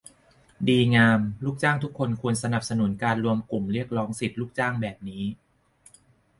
[0.67, 5.23] ดีงาม ลูกจ้างทุกคนควรสนับสนุนการรวมกลุ่มเรียกร้องสิทธิ์ลูกจ้างแบบนี้